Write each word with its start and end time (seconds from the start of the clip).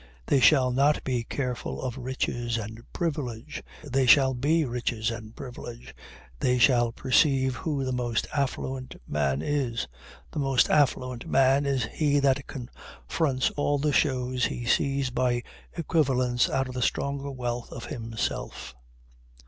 They 0.25 0.39
shall 0.39 0.71
not 0.71 1.03
be 1.03 1.23
careful 1.23 1.79
of 1.79 1.95
riches 1.95 2.57
and 2.57 2.81
privilege 2.91 3.61
they 3.83 4.07
shall 4.07 4.33
be 4.33 4.65
riches 4.65 5.11
and 5.11 5.35
privilege 5.35 5.93
they 6.39 6.57
shall 6.57 6.91
perceive 6.91 7.53
who 7.57 7.85
the 7.85 7.91
most 7.91 8.25
affluent 8.33 8.95
man 9.07 9.43
is. 9.43 9.87
The 10.31 10.39
most 10.39 10.71
affluent 10.71 11.27
man 11.27 11.67
is 11.67 11.83
he 11.93 12.17
that 12.17 12.47
confronts 12.47 13.51
all 13.51 13.77
the 13.77 13.93
shows 13.93 14.45
he 14.45 14.65
sees 14.65 15.11
by 15.11 15.43
equivalents 15.77 16.49
out 16.49 16.67
of 16.67 16.73
the 16.73 16.81
stronger 16.81 17.29
wealth 17.29 17.71
of 17.71 17.85
himself. 17.85 18.75